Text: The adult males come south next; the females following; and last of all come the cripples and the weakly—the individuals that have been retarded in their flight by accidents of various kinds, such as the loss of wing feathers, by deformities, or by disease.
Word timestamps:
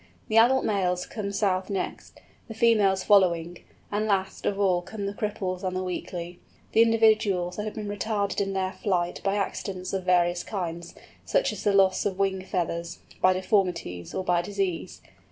The 0.29 0.37
adult 0.37 0.65
males 0.65 1.05
come 1.05 1.31
south 1.31 1.69
next; 1.69 2.19
the 2.47 2.55
females 2.55 3.03
following; 3.03 3.59
and 3.91 4.07
last 4.07 4.47
of 4.47 4.59
all 4.59 4.81
come 4.81 5.05
the 5.05 5.13
cripples 5.13 5.61
and 5.63 5.75
the 5.75 5.83
weakly—the 5.83 6.81
individuals 6.81 7.57
that 7.57 7.65
have 7.65 7.75
been 7.75 7.87
retarded 7.87 8.41
in 8.41 8.53
their 8.53 8.73
flight 8.73 9.21
by 9.23 9.35
accidents 9.35 9.93
of 9.93 10.03
various 10.05 10.43
kinds, 10.43 10.95
such 11.23 11.53
as 11.53 11.63
the 11.63 11.71
loss 11.73 12.03
of 12.07 12.17
wing 12.17 12.43
feathers, 12.43 12.97
by 13.21 13.33
deformities, 13.33 14.15
or 14.15 14.23
by 14.23 14.41
disease. 14.41 15.01